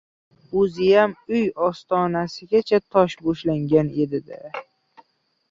[0.61, 4.43] O‘ziyam, uyi ostonasigacha tosh to‘shalgan edi-da.